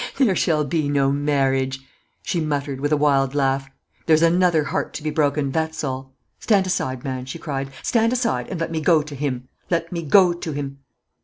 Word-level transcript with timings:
"There 0.17 0.35
shall 0.35 0.65
be 0.65 0.89
no 0.89 1.11
marriage," 1.11 1.79
she 2.23 2.41
muttered, 2.41 2.81
with 2.81 2.91
a 2.91 2.97
wild 2.97 3.35
laugh. 3.35 3.69
"There's 4.07 4.23
another 4.23 4.63
heart 4.63 4.95
to 4.95 5.03
be 5.03 5.11
broken 5.11 5.51
that's 5.51 5.83
all. 5.83 6.15
Stand 6.39 6.65
aside, 6.65 7.03
man," 7.03 7.25
she 7.25 7.37
cried; 7.37 7.69
"stand 7.83 8.11
aside, 8.11 8.47
and 8.49 8.59
let 8.59 8.71
me 8.71 8.81
go 8.81 9.03
to 9.03 9.13
him; 9.13 9.47
let 9.69 9.91
me 9.91 10.01
go 10.01 10.33
to 10.33 10.51
him." 10.53 10.79